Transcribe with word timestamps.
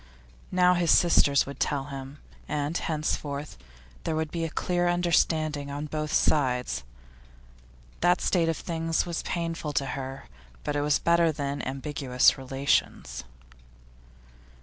Now 0.51 0.73
his 0.73 0.89
sisters 0.89 1.45
would 1.45 1.59
tell 1.59 1.83
him, 1.83 2.17
and 2.47 2.75
henceforth 2.75 3.55
there 4.03 4.15
would 4.15 4.31
be 4.31 4.43
a 4.43 4.49
clear 4.49 4.87
understanding 4.87 5.69
on 5.69 5.85
both 5.85 6.11
sides. 6.11 6.81
That 7.99 8.19
state 8.19 8.49
of 8.49 8.57
things 8.57 9.05
was 9.05 9.21
painful 9.21 9.73
to 9.73 9.85
her, 9.93 10.25
but 10.63 10.75
it 10.75 10.81
was 10.81 10.97
better 10.97 11.31
than 11.31 11.61
ambiguous 11.61 12.35
relations. 12.35 13.25